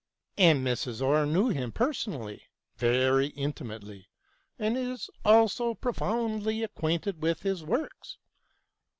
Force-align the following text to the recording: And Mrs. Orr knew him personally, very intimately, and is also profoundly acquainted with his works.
And 0.39 0.65
Mrs. 0.65 0.99
Orr 0.99 1.27
knew 1.27 1.49
him 1.49 1.71
personally, 1.71 2.47
very 2.75 3.27
intimately, 3.27 4.07
and 4.57 4.75
is 4.75 5.11
also 5.23 5.75
profoundly 5.75 6.63
acquainted 6.63 7.21
with 7.21 7.43
his 7.43 7.63
works. 7.63 8.17